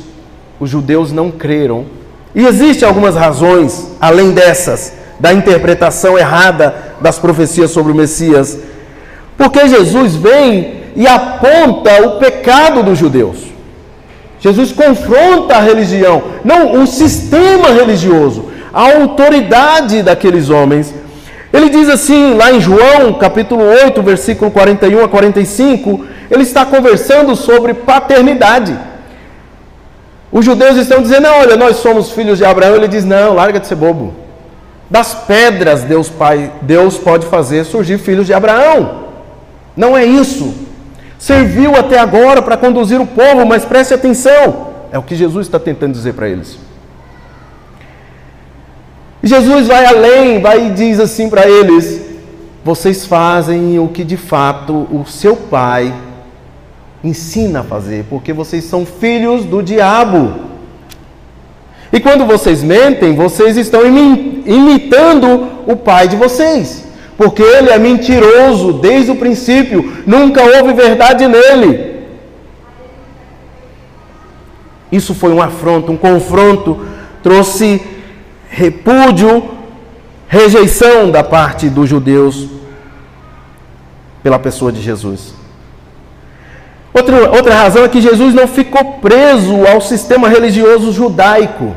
[0.57, 1.85] os judeus não creram.
[2.33, 8.57] E existem algumas razões, além dessas, da interpretação errada das profecias sobre o Messias.
[9.37, 13.48] Porque Jesus vem e aponta o pecado dos judeus.
[14.39, 20.93] Jesus confronta a religião, não o sistema religioso, a autoridade daqueles homens.
[21.51, 27.35] Ele diz assim, lá em João, capítulo 8, versículo 41 a 45, ele está conversando
[27.35, 28.77] sobre paternidade.
[30.31, 32.75] Os judeus estão dizendo: olha, nós somos filhos de Abraão.
[32.75, 34.13] Ele diz: não, larga de ser bobo.
[34.89, 39.05] Das pedras Deus Pai, Deus pode fazer surgir filhos de Abraão.
[39.75, 40.53] Não é isso.
[41.19, 44.69] Serviu até agora para conduzir o povo, mas preste atenção.
[44.89, 46.57] É o que Jesus está tentando dizer para eles.
[49.21, 52.01] Jesus vai além, vai e diz assim para eles:
[52.63, 55.93] vocês fazem o que de fato o seu pai
[57.03, 60.47] ensina a fazer, porque vocês são filhos do diabo.
[61.91, 66.85] E quando vocês mentem, vocês estão imitando o pai de vocês,
[67.19, 71.99] porque ele é mentiroso desde o princípio, nunca houve verdade nele.
[74.89, 76.79] Isso foi um afronto, um confronto,
[77.21, 77.81] trouxe
[78.47, 79.49] repúdio,
[80.29, 82.47] rejeição da parte dos judeus
[84.23, 85.33] pela pessoa de Jesus.
[86.93, 91.75] Outra, outra razão é que Jesus não ficou preso ao sistema religioso judaico.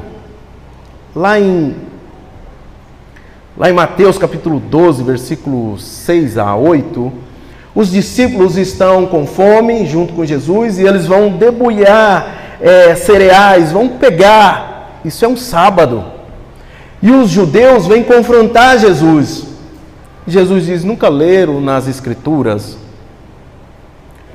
[1.16, 1.74] Lá em,
[3.56, 7.12] lá em Mateus capítulo 12, versículos 6 a 8,
[7.74, 13.88] os discípulos estão com fome junto com Jesus e eles vão debulhar é, cereais, vão
[13.88, 15.00] pegar.
[15.04, 16.04] Isso é um sábado.
[17.02, 19.44] E os judeus vêm confrontar Jesus.
[20.26, 22.76] Jesus diz: Nunca leram nas Escrituras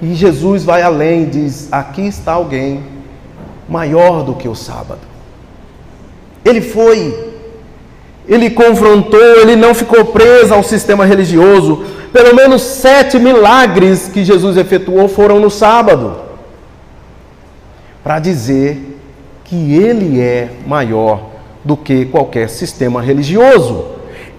[0.01, 2.83] e Jesus vai além, diz: aqui está alguém
[3.67, 5.01] maior do que o sábado.
[6.45, 7.36] Ele foi,
[8.27, 11.83] ele confrontou, ele não ficou preso ao sistema religioso.
[12.11, 16.15] Pelo menos sete milagres que Jesus efetuou foram no sábado,
[18.03, 18.99] para dizer
[19.43, 21.21] que ele é maior
[21.63, 23.85] do que qualquer sistema religioso.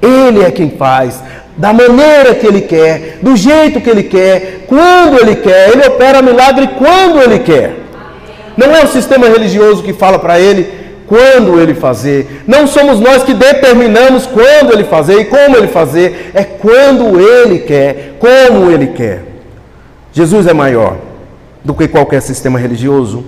[0.01, 1.23] Ele é quem faz
[1.59, 5.71] da maneira que Ele quer, do jeito que Ele quer, quando Ele quer.
[5.71, 7.75] Ele opera milagre quando Ele quer.
[8.57, 12.43] Não é o sistema religioso que fala para Ele quando Ele fazer.
[12.47, 16.31] Não somos nós que determinamos quando Ele fazer e como Ele fazer.
[16.35, 19.25] É quando Ele quer, como Ele quer.
[20.13, 20.99] Jesus é maior
[21.65, 23.25] do que qualquer sistema religioso.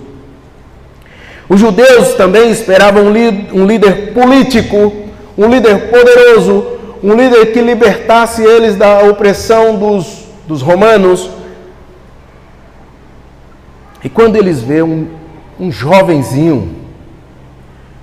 [1.48, 4.92] Os judeus também esperavam um líder político,
[5.36, 11.28] um líder poderoso, um líder que libertasse eles da opressão dos, dos romanos.
[14.04, 15.08] E quando eles vêem um,
[15.58, 16.79] um jovenzinho,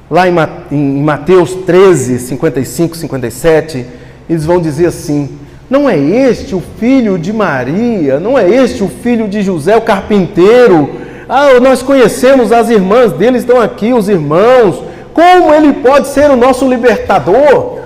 [0.10, 3.86] lá em, Mateus 13, 55, 57,
[4.30, 5.30] eles vão dizer assim:
[5.70, 8.20] Não é este o filho de Maria?
[8.20, 10.90] Não é este o filho de José, o carpinteiro?
[11.30, 14.84] Ah, nós conhecemos as irmãs dele, estão aqui, os irmãos.
[15.14, 17.80] Como ele pode ser o nosso libertador?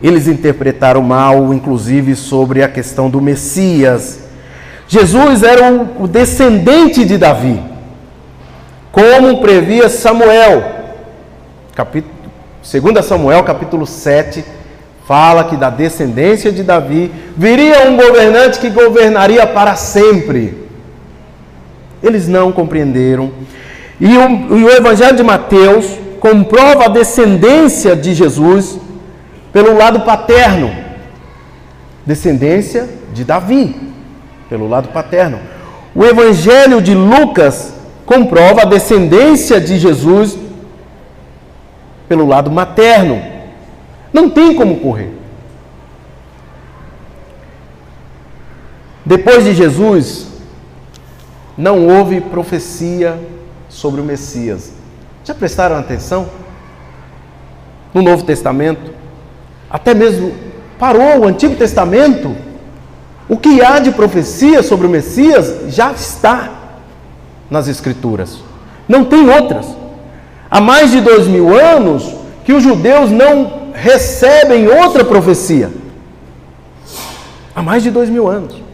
[0.00, 4.20] Eles interpretaram mal, inclusive, sobre a questão do Messias.
[4.88, 7.60] Jesus era o descendente de Davi,
[8.96, 10.64] como previa Samuel.
[11.74, 12.14] Capítulo,
[12.62, 14.42] 2 Samuel, capítulo 7,
[15.06, 20.66] fala que da descendência de Davi viria um governante que governaria para sempre.
[22.02, 23.32] Eles não compreenderam.
[24.00, 25.84] E o, e o Evangelho de Mateus
[26.18, 28.78] comprova a descendência de Jesus
[29.52, 30.74] pelo lado paterno,
[32.06, 33.76] descendência de Davi,
[34.48, 35.38] pelo lado paterno.
[35.94, 37.75] O Evangelho de Lucas
[38.06, 40.38] comprova a descendência de Jesus
[42.08, 43.20] pelo lado materno.
[44.12, 45.12] Não tem como correr.
[49.04, 50.28] Depois de Jesus,
[51.58, 53.18] não houve profecia
[53.68, 54.72] sobre o Messias.
[55.24, 56.28] Já prestaram atenção?
[57.92, 58.92] No Novo Testamento,
[59.70, 60.34] até mesmo
[60.78, 62.36] parou o Antigo Testamento,
[63.28, 66.55] o que há de profecia sobre o Messias já está
[67.50, 68.38] nas Escrituras.
[68.88, 69.66] Não tem outras.
[70.50, 75.70] Há mais de dois mil anos que os judeus não recebem outra profecia.
[77.54, 78.66] Há mais de dois mil anos.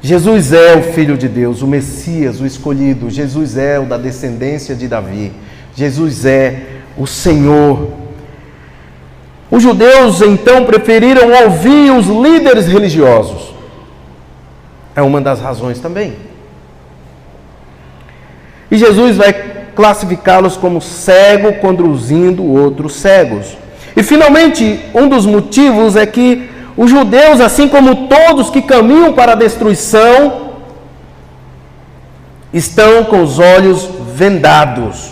[0.00, 3.10] Jesus é o Filho de Deus, o Messias, o escolhido.
[3.10, 5.32] Jesus é o da descendência de Davi.
[5.74, 6.62] Jesus é
[6.96, 7.90] o Senhor.
[9.50, 13.45] Os judeus então preferiram ouvir os líderes religiosos.
[14.96, 16.16] É uma das razões também.
[18.70, 19.32] E Jesus vai
[19.76, 23.56] classificá-los como cego conduzindo outros cegos.
[23.94, 29.32] E finalmente, um dos motivos é que os judeus, assim como todos que caminham para
[29.32, 30.52] a destruição,
[32.52, 35.10] estão com os olhos vendados.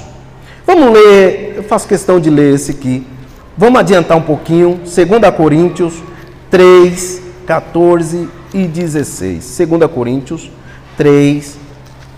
[0.67, 3.07] Vamos ler, eu faço questão de ler esse aqui.
[3.57, 5.95] Vamos adiantar um pouquinho, 2 Coríntios
[6.51, 9.67] 3, 14 e 16.
[9.67, 10.51] 2 Coríntios,
[10.97, 11.59] 3,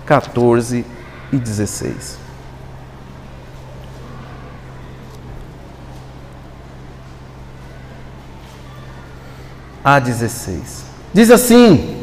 [0.04, 0.84] 14
[1.32, 2.18] e 16.
[9.84, 10.84] A 16.
[11.12, 11.96] Diz assim: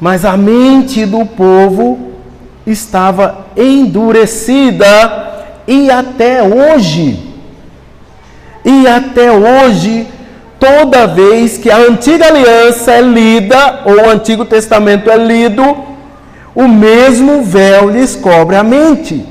[0.00, 2.14] Mas a mente do povo
[2.66, 4.84] estava endurecida
[5.66, 7.34] e até hoje,
[8.64, 10.06] e até hoje,
[10.64, 15.76] toda vez que a antiga aliança é lida, ou o Antigo Testamento é lido,
[16.54, 19.26] o mesmo véu lhes cobre a mente.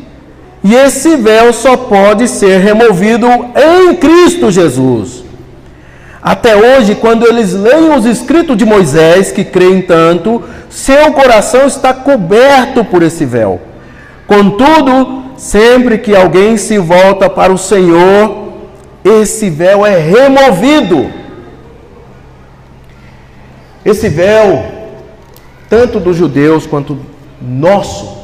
[0.64, 5.24] E esse véu só pode ser removido em Cristo Jesus.
[6.22, 11.94] Até hoje, quando eles leem os escritos de Moisés, que creem tanto, seu coração está
[11.96, 13.60] coberto por esse véu.
[14.28, 18.54] Contudo, sempre que alguém se volta para o Senhor,
[19.04, 21.23] esse véu é removido.
[23.86, 24.64] Esse véu,
[25.70, 26.98] tanto dos judeus quanto
[27.42, 28.24] nosso,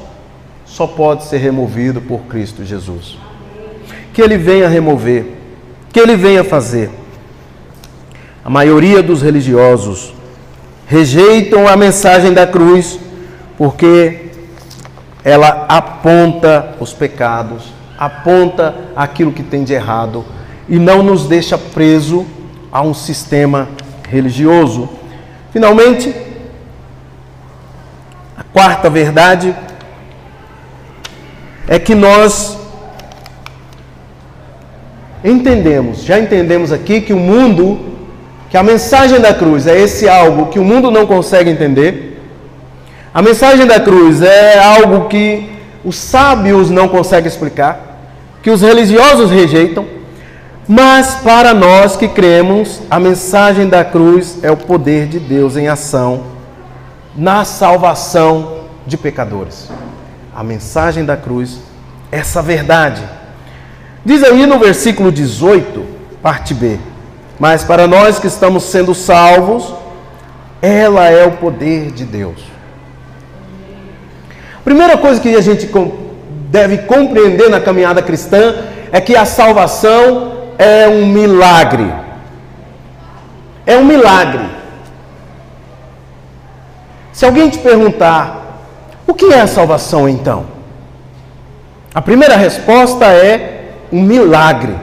[0.65, 3.17] só pode ser removido por Cristo Jesus.
[4.13, 5.25] Que Ele venha remover,
[5.91, 6.89] que Ele venha fazer.
[8.43, 10.13] A maioria dos religiosos
[10.87, 12.99] rejeitam a mensagem da cruz
[13.57, 14.29] porque
[15.23, 17.65] ela aponta os pecados,
[17.97, 20.23] aponta aquilo que tem de errado
[20.69, 22.25] e não nos deixa preso
[22.71, 23.67] a um sistema
[24.09, 24.89] religioso.
[25.51, 26.13] Finalmente,
[28.37, 29.55] a quarta verdade
[31.67, 32.57] é que nós
[35.23, 37.89] entendemos, já entendemos aqui que o mundo
[38.49, 42.19] que a mensagem da cruz é esse algo que o mundo não consegue entender.
[43.13, 45.51] A mensagem da cruz é algo que
[45.85, 47.99] os sábios não conseguem explicar,
[48.41, 49.85] que os religiosos rejeitam,
[50.71, 55.67] mas para nós que cremos, a mensagem da cruz é o poder de Deus em
[55.67, 56.25] ação
[57.15, 59.67] na salvação de pecadores.
[60.35, 61.57] A mensagem da cruz,
[62.11, 63.01] essa verdade.
[64.05, 65.83] Diz aí no versículo 18,
[66.21, 66.77] parte B.
[67.39, 69.73] Mas para nós que estamos sendo salvos,
[70.61, 72.43] ela é o poder de Deus.
[74.63, 75.67] Primeira coisa que a gente
[76.51, 78.53] deve compreender na caminhada cristã
[78.91, 81.89] é que a salvação é um milagre.
[83.65, 84.43] É um milagre.
[87.13, 88.59] Se alguém te perguntar,
[89.07, 90.45] o que é a salvação então?
[91.95, 94.75] A primeira resposta é um milagre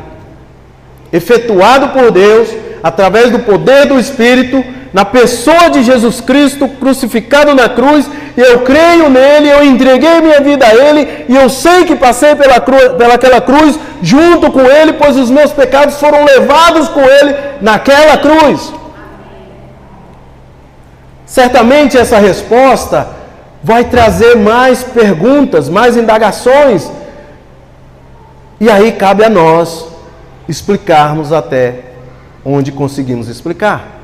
[1.13, 2.49] efetuado por Deus
[2.83, 4.65] através do poder do Espírito
[4.97, 10.41] na pessoa de Jesus Cristo crucificado na cruz, e eu creio nele, eu entreguei minha
[10.41, 14.95] vida a ele, e eu sei que passei pela cruz, pelaquela cruz junto com ele,
[14.95, 18.73] pois os meus pecados foram levados com ele naquela cruz.
[21.27, 23.07] Certamente essa resposta
[23.63, 26.91] vai trazer mais perguntas, mais indagações,
[28.59, 29.89] e aí cabe a nós
[30.49, 31.81] explicarmos até
[32.43, 33.96] onde conseguimos explicar.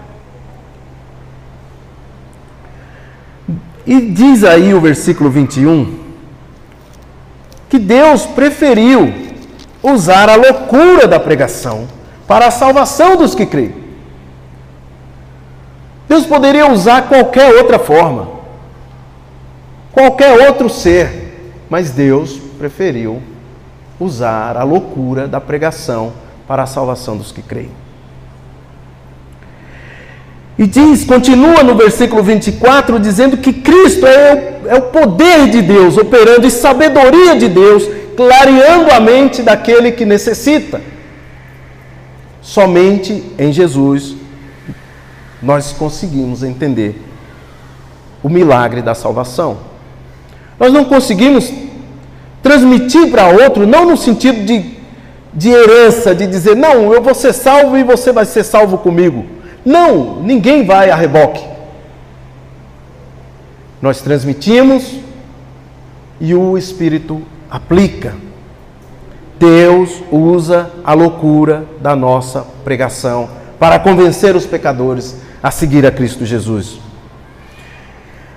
[3.86, 6.00] E diz aí o versículo 21
[7.68, 9.12] que Deus preferiu
[9.82, 11.88] usar a loucura da pregação
[12.28, 13.74] para a salvação dos que creem.
[16.06, 18.28] Deus poderia usar qualquer outra forma,
[19.90, 23.22] qualquer outro ser, mas Deus preferiu
[23.98, 26.12] usar a loucura da pregação
[26.46, 27.81] para a salvação dos que creem.
[30.58, 35.96] E diz, continua no versículo 24, dizendo que Cristo é, é o poder de Deus
[35.96, 40.80] operando e sabedoria de Deus, clareando a mente daquele que necessita.
[42.40, 44.16] Somente em Jesus
[45.40, 47.02] nós conseguimos entender
[48.22, 49.58] o milagre da salvação.
[50.58, 51.52] Nós não conseguimos
[52.42, 54.82] transmitir para outro, não no sentido de
[55.34, 59.24] de herança, de dizer, não, eu vou ser salvo e você vai ser salvo comigo.
[59.64, 61.44] Não, ninguém vai a reboque.
[63.80, 64.98] Nós transmitimos
[66.20, 68.14] e o Espírito aplica.
[69.38, 76.24] Deus usa a loucura da nossa pregação para convencer os pecadores a seguir a Cristo
[76.24, 76.78] Jesus.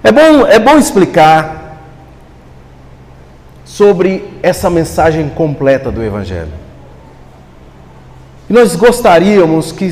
[0.03, 1.81] É bom, é bom explicar
[3.63, 6.53] sobre essa mensagem completa do Evangelho.
[8.49, 9.85] Nós gostaríamos que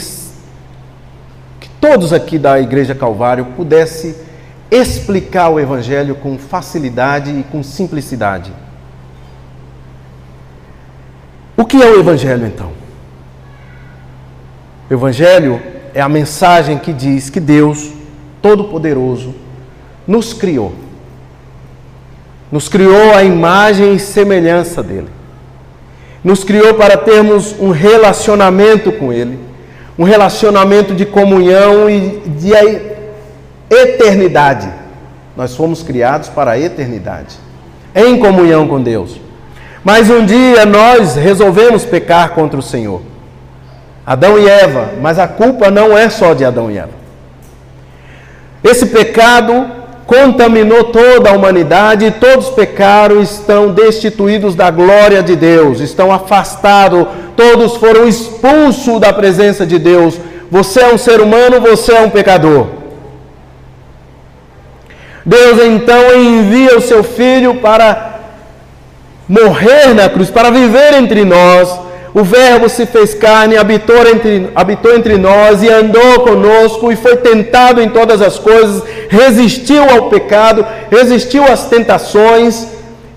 [1.84, 4.16] todos aqui da Igreja Calvário pudessem
[4.72, 8.54] explicar o Evangelho com facilidade e com simplicidade.
[11.58, 12.72] O que é o Evangelho então?
[14.90, 15.62] O Evangelho
[15.94, 17.92] é a mensagem que diz que Deus
[18.42, 19.36] Todo-Poderoso
[20.08, 20.74] nos criou
[22.50, 25.10] nos criou a imagem e semelhança dele.
[26.24, 29.40] Nos criou para termos um relacionamento com ele,
[29.98, 32.52] um relacionamento de comunhão e de
[33.70, 34.70] eternidade.
[35.36, 37.36] Nós fomos criados para a eternidade,
[37.96, 39.20] em comunhão com Deus.
[39.84, 43.02] Mas um dia nós resolvemos pecar contra o Senhor.
[44.06, 47.04] Adão e Eva, mas a culpa não é só de Adão e Eva.
[48.64, 55.80] Esse pecado contaminou toda a humanidade e todos pecaram estão destituídos da glória de Deus,
[55.80, 60.16] estão afastados, todos foram expulsos da presença de Deus.
[60.50, 62.68] Você é um ser humano, você é um pecador.
[65.26, 68.20] Deus então envia o seu filho para
[69.28, 71.80] morrer na cruz, para viver entre nós.
[72.14, 77.18] O Verbo se fez carne, habitou entre, habitou entre nós e andou conosco e foi
[77.18, 82.68] tentado em todas as coisas, resistiu ao pecado, resistiu às tentações,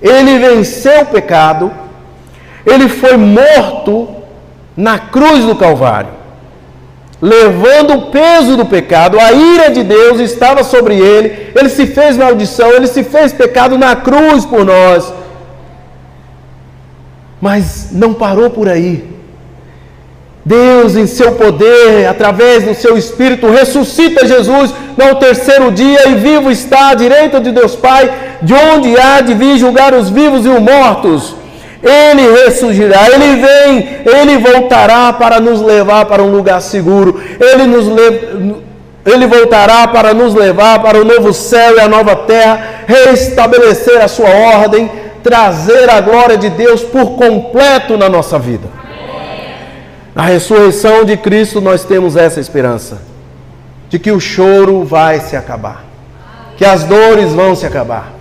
[0.00, 1.70] ele venceu o pecado,
[2.64, 4.05] ele foi morto
[4.76, 6.10] na cruz do Calvário,
[7.20, 12.16] levando o peso do pecado, a ira de Deus estava sobre ele, ele se fez
[12.16, 15.12] maldição, ele se fez pecado na cruz por nós.
[17.40, 19.16] Mas não parou por aí.
[20.44, 26.50] Deus, em seu poder, através do seu Espírito, ressuscita Jesus no terceiro dia e vivo
[26.52, 28.08] está à direita de Deus Pai,
[28.40, 31.34] de onde há de vir julgar os vivos e os mortos.
[31.82, 37.20] Ele ressurgirá, ele vem, ele voltará para nos levar para um lugar seguro.
[37.38, 37.86] Ele nos
[39.04, 44.08] ele voltará para nos levar para o novo céu e a nova terra, restabelecer a
[44.08, 44.90] sua ordem
[45.26, 48.68] trazer a glória de Deus por completo na nossa vida.
[50.14, 53.02] Na ressurreição de Cristo nós temos essa esperança
[53.88, 55.84] de que o choro vai se acabar,
[56.56, 58.12] que as dores vão se acabar.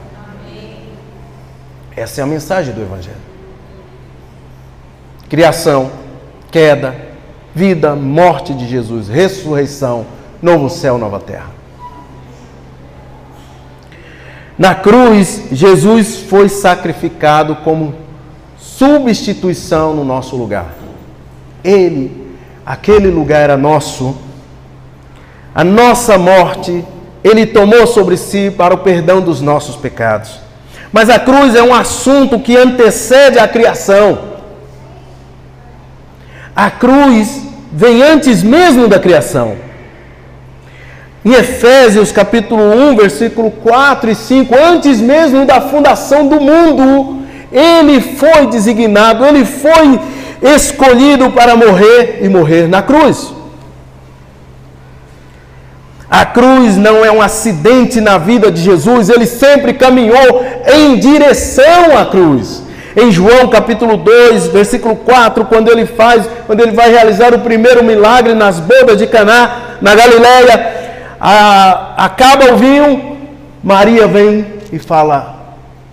[1.96, 3.25] Essa é a mensagem do Evangelho.
[5.36, 5.92] Criação,
[6.50, 6.96] queda,
[7.54, 10.06] vida, morte de Jesus, ressurreição,
[10.42, 11.50] novo céu, nova terra.
[14.58, 17.94] Na cruz, Jesus foi sacrificado como
[18.58, 20.68] substituição no nosso lugar.
[21.62, 22.30] Ele,
[22.66, 24.16] aquele lugar era nosso.
[25.54, 26.82] A nossa morte,
[27.22, 30.40] ele tomou sobre si para o perdão dos nossos pecados.
[30.94, 34.35] Mas a cruz é um assunto que antecede a criação.
[36.56, 37.42] A cruz
[37.72, 39.58] vem antes mesmo da criação.
[41.26, 48.00] Em Efésios capítulo 1, versículo 4 e 5, antes mesmo da fundação do mundo, ele
[48.00, 50.00] foi designado, ele foi
[50.42, 53.34] escolhido para morrer e morrer na cruz.
[56.10, 61.98] A cruz não é um acidente na vida de Jesus, ele sempre caminhou em direção
[61.98, 62.65] à cruz.
[62.96, 67.84] Em João capítulo 2, versículo 4, quando ele faz, quando ele vai realizar o primeiro
[67.84, 70.86] milagre nas bodas de Caná, na Galileia,
[71.20, 73.18] a, acaba o vinho,
[73.62, 75.36] Maria vem e fala: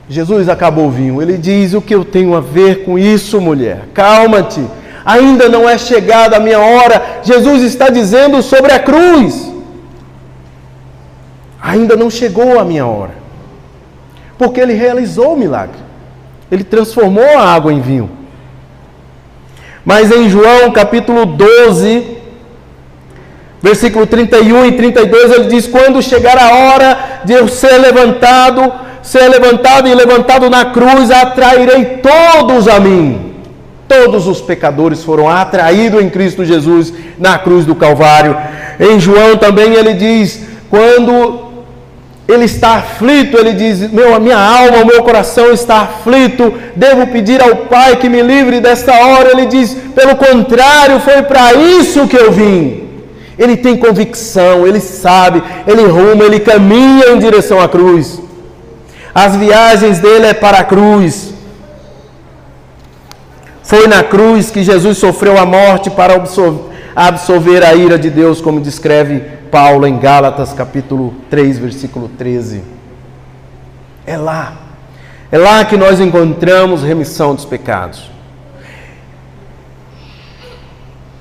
[0.08, 1.22] Jesus acabou o vinho.
[1.22, 3.88] Ele diz: O que eu tenho a ver com isso, mulher?
[3.94, 4.64] Calma-te,
[5.04, 7.20] ainda não é chegada a minha hora.
[7.22, 9.50] Jesus está dizendo sobre a cruz:
[11.60, 13.14] Ainda não chegou a minha hora,
[14.36, 15.78] porque ele realizou o milagre,
[16.52, 18.10] ele transformou a água em vinho.
[19.84, 22.22] Mas em João capítulo 12,
[23.62, 28.72] Versículo 31 e 32 ele diz: Quando chegar a hora de eu ser levantado,
[29.02, 33.36] ser levantado e levantado na cruz, atrairei todos a mim.
[33.86, 38.36] Todos os pecadores foram atraídos em Cristo Jesus na cruz do Calvário.
[38.80, 41.51] Em João também ele diz: quando
[42.32, 47.06] ele está aflito, ele diz: meu, a minha alma, o meu coração está aflito, devo
[47.06, 49.30] pedir ao Pai que me livre desta hora.
[49.30, 52.82] Ele diz: pelo contrário, foi para isso que eu vim
[53.38, 58.20] ele tem convicção, ele sabe, ele ruma, ele caminha em direção à cruz.
[59.14, 61.32] As viagens dele é para a cruz.
[63.62, 66.22] Foi na cruz que Jesus sofreu a morte para
[66.94, 69.22] absolver a ira de Deus, como descreve
[69.52, 72.62] Paulo em Gálatas capítulo 3, versículo 13.
[74.06, 74.56] É lá.
[75.30, 78.10] É lá que nós encontramos remissão dos pecados.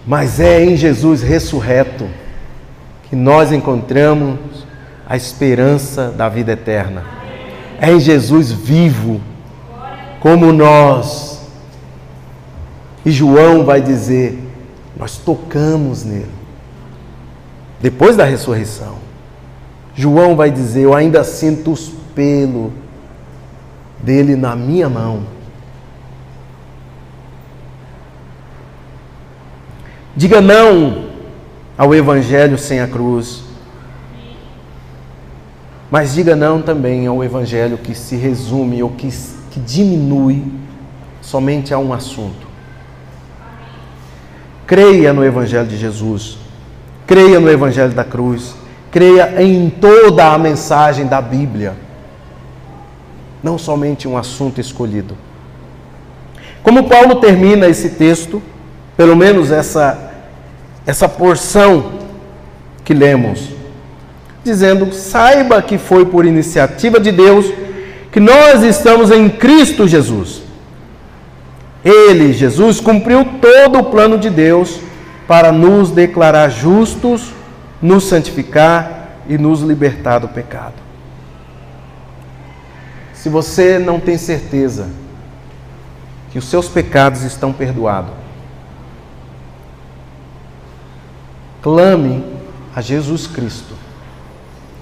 [0.08, 2.08] Mas é em Jesus ressurreto
[3.10, 4.40] que nós encontramos
[5.06, 7.04] a esperança da vida eterna.
[7.82, 9.20] É em Jesus vivo,
[10.22, 11.50] como nós.
[13.06, 14.42] E João vai dizer:
[14.98, 16.41] nós tocamos nele.
[17.82, 18.96] Depois da ressurreição,
[19.96, 22.72] João vai dizer: Eu ainda sinto os pelos
[24.04, 25.24] dele na minha mão.
[30.16, 31.10] Diga não
[31.78, 33.44] ao evangelho sem a cruz.
[35.90, 39.10] Mas diga não também ao evangelho que se resume ou que,
[39.52, 40.44] que diminui
[41.22, 42.48] somente a um assunto.
[44.66, 46.38] Creia no evangelho de Jesus.
[47.12, 48.55] Creia no evangelho da cruz.
[48.89, 51.74] Creia em toda a mensagem da Bíblia.
[53.43, 55.18] Não somente um assunto escolhido.
[56.64, 58.41] Como Paulo termina esse texto,
[58.95, 60.09] pelo menos essa
[60.88, 61.91] essa porção
[62.86, 63.49] que lemos,
[64.41, 67.45] dizendo: saiba que foi por iniciativa de Deus
[68.09, 70.43] que nós estamos em Cristo Jesus.
[71.84, 74.80] Ele, Jesus, cumpriu todo o plano de Deus
[75.32, 77.32] para nos declarar justos,
[77.82, 80.74] nos santificar e nos libertar do pecado.
[83.14, 84.90] Se você não tem certeza
[86.32, 88.12] que os seus pecados estão perdoados,
[91.62, 92.26] clame
[92.76, 93.74] a Jesus Cristo.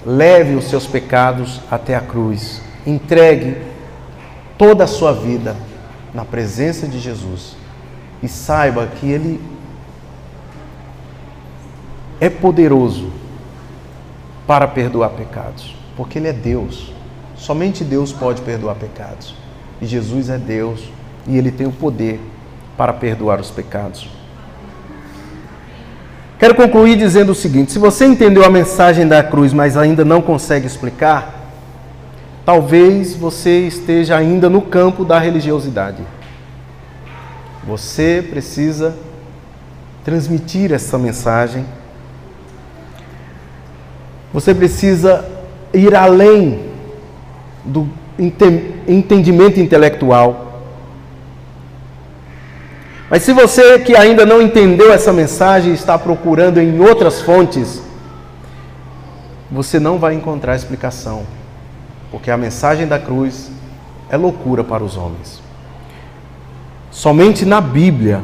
[0.04, 2.60] Leve os seus pecados até a cruz.
[2.84, 3.56] Entregue
[4.58, 5.54] toda a sua vida
[6.12, 7.54] na presença de Jesus.
[8.20, 9.59] E saiba que Ele
[12.20, 13.10] é poderoso
[14.46, 16.92] para perdoar pecados, porque Ele é Deus.
[17.36, 19.34] Somente Deus pode perdoar pecados.
[19.80, 20.80] E Jesus é Deus
[21.26, 22.20] e Ele tem o poder
[22.76, 24.08] para perdoar os pecados.
[26.38, 30.20] Quero concluir dizendo o seguinte: se você entendeu a mensagem da cruz, mas ainda não
[30.22, 31.34] consegue explicar,
[32.44, 36.02] talvez você esteja ainda no campo da religiosidade.
[37.66, 38.94] Você precisa
[40.04, 41.64] transmitir essa mensagem.
[44.32, 45.24] Você precisa
[45.72, 46.60] ir além
[47.64, 47.88] do
[48.86, 50.50] entendimento intelectual
[53.10, 57.82] mas se você que ainda não entendeu essa mensagem está procurando em outras fontes,
[59.50, 61.24] você não vai encontrar explicação,
[62.12, 63.50] porque a mensagem da cruz
[64.08, 65.42] é loucura para os homens.
[66.92, 68.22] Somente na Bíblia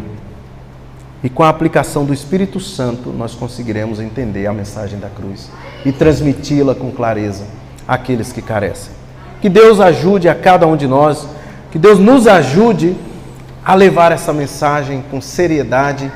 [1.23, 5.51] e com a aplicação do Espírito Santo nós conseguiremos entender a mensagem da cruz
[5.85, 7.45] e transmiti-la com clareza
[7.87, 8.93] àqueles que carecem.
[9.41, 11.27] Que Deus ajude a cada um de nós,
[11.71, 12.97] que Deus nos ajude
[13.65, 16.11] a levar essa mensagem com seriedade,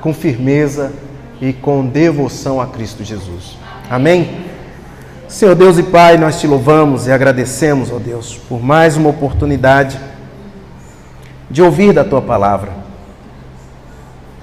[0.00, 0.92] com firmeza
[1.40, 3.58] e com devoção a Cristo Jesus.
[3.90, 4.46] Amém?
[5.28, 9.98] Senhor Deus e Pai, nós te louvamos e agradecemos, ó Deus, por mais uma oportunidade
[11.50, 12.81] de ouvir da tua palavra.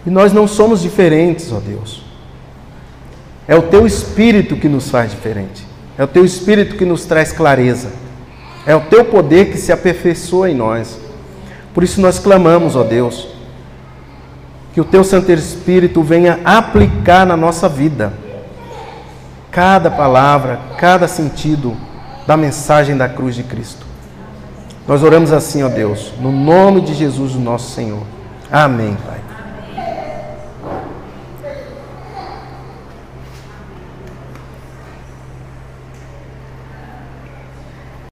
[0.05, 2.03] E nós não somos diferentes, ó Deus.
[3.47, 5.65] É o teu espírito que nos faz diferente.
[5.97, 7.89] É o teu espírito que nos traz clareza.
[8.65, 10.99] É o teu poder que se aperfeiçoa em nós.
[11.73, 13.27] Por isso nós clamamos, ó Deus,
[14.73, 18.13] que o teu Santo Espírito venha aplicar na nossa vida
[19.51, 21.75] cada palavra, cada sentido
[22.27, 23.85] da mensagem da cruz de Cristo.
[24.87, 28.03] Nós oramos assim, ó Deus, no nome de Jesus, nosso Senhor.
[28.51, 29.28] Amém, Pai.